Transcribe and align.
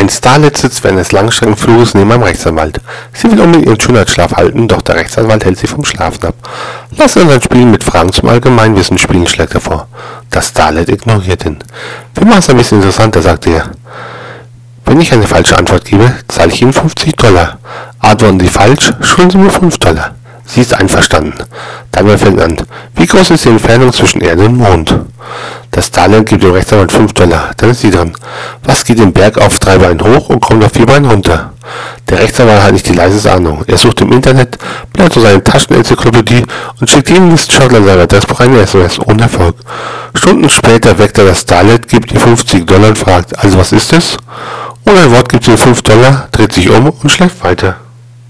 Ein 0.00 0.08
Starlet 0.08 0.56
sitzt 0.56 0.82
während 0.82 0.98
des 0.98 1.12
Langstreckenfluges 1.12 1.92
neben 1.92 2.10
einem 2.10 2.22
Rechtsanwalt. 2.22 2.80
Sie 3.12 3.30
will 3.30 3.38
unbedingt 3.38 3.66
ihren 3.66 3.78
Schönheitsschlaf 3.78 4.32
halten, 4.32 4.66
doch 4.66 4.80
der 4.80 4.94
Rechtsanwalt 4.94 5.44
hält 5.44 5.58
sie 5.58 5.66
vom 5.66 5.84
Schlafen 5.84 6.24
ab. 6.24 6.36
Lass 6.96 7.18
uns 7.18 7.30
ein 7.30 7.42
Spiel 7.42 7.66
mit 7.66 7.84
Fragen 7.84 8.10
zum 8.10 8.30
Allgemeinwissen 8.30 8.96
spielen, 8.96 9.26
schlägt 9.26 9.52
er 9.52 9.60
vor. 9.60 9.88
Das 10.30 10.48
Starlet 10.48 10.88
ignoriert 10.88 11.44
ihn. 11.44 11.58
Wir 12.14 12.24
machen 12.24 12.38
es 12.38 12.48
ein 12.48 12.56
bisschen 12.56 12.78
interessanter, 12.78 13.20
sagt 13.20 13.46
er. 13.46 13.72
Wenn 14.86 15.02
ich 15.02 15.12
eine 15.12 15.26
falsche 15.26 15.58
Antwort 15.58 15.84
gebe, 15.84 16.10
zahle 16.28 16.50
ich 16.50 16.62
Ihnen 16.62 16.72
50 16.72 17.14
Dollar. 17.16 17.58
Antworten 17.98 18.40
Sie 18.40 18.48
falsch, 18.48 18.94
schulden 19.02 19.30
Sie 19.32 19.36
mir 19.36 19.50
5 19.50 19.76
Dollar. 19.80 20.14
Sie 20.52 20.62
ist 20.62 20.74
einverstanden. 20.74 21.34
Dabei 21.92 22.18
fängt 22.18 22.40
an. 22.40 22.56
Wie 22.96 23.06
groß 23.06 23.30
ist 23.30 23.44
die 23.44 23.50
Entfernung 23.50 23.92
zwischen 23.92 24.20
Erde 24.20 24.46
und 24.46 24.56
Mond? 24.56 24.92
Das 25.70 25.86
Starland 25.86 26.28
gibt 26.28 26.42
dem 26.42 26.50
Rechtsanwalt 26.50 26.90
5 26.90 27.12
Dollar. 27.12 27.52
Dann 27.56 27.70
ist 27.70 27.82
sie 27.82 27.92
dran. 27.92 28.12
Was 28.64 28.84
geht 28.84 28.98
den 28.98 29.12
Berg 29.12 29.38
auf 29.38 29.60
drei 29.60 29.78
Beinen 29.78 30.02
hoch 30.02 30.28
und 30.28 30.40
kommt 30.40 30.64
auf 30.64 30.72
vier 30.72 30.86
Beinen 30.86 31.08
runter? 31.08 31.52
Der 32.08 32.18
Rechtsanwalt 32.18 32.64
hat 32.64 32.72
nicht 32.72 32.88
die 32.88 32.94
leiseste 32.94 33.30
Ahnung. 33.30 33.62
Er 33.68 33.78
sucht 33.78 34.00
im 34.00 34.10
Internet, 34.10 34.58
blättert 34.92 35.14
durch 35.14 35.26
seine 35.26 35.44
Taschenenzyklopädie 35.44 36.44
und 36.80 36.90
schickt 36.90 37.10
jedem 37.10 37.32
Wissenschaftler 37.32 37.78
in 37.78 37.86
seinem 37.86 38.00
Adressbuch 38.00 38.40
eine 38.40 38.60
SMS 38.60 38.98
ohne 39.06 39.22
Erfolg. 39.22 39.54
Stunden 40.14 40.48
später 40.48 40.98
weckt 40.98 41.16
er 41.18 41.26
das 41.26 41.42
Starlet, 41.42 41.86
gibt 41.86 42.10
ihm 42.10 42.18
50 42.18 42.66
Dollar 42.66 42.88
und 42.88 42.98
fragt, 42.98 43.38
also 43.38 43.56
was 43.56 43.70
ist 43.70 43.92
es? 43.92 44.16
Ohne 44.84 44.98
ein 44.98 45.12
Wort 45.12 45.28
gibt 45.28 45.44
sie 45.44 45.52
ihm 45.52 45.58
5 45.58 45.82
Dollar, 45.82 46.26
dreht 46.32 46.52
sich 46.52 46.68
um 46.68 46.88
und 46.88 47.08
schläft 47.12 47.44
weiter. 47.44 47.76